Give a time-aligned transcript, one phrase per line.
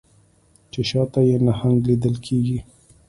[0.71, 2.59] چې شا ته یې نهنګ لیدل کیږي